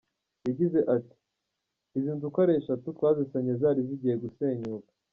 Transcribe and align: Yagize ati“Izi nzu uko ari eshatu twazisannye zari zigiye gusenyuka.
Yagize 0.47 0.79
ati“Izi 0.95 2.11
nzu 2.15 2.25
uko 2.29 2.37
ari 2.45 2.53
eshatu 2.59 2.87
twazisannye 2.97 3.53
zari 3.61 3.81
zigiye 3.87 4.15
gusenyuka. 4.23 4.91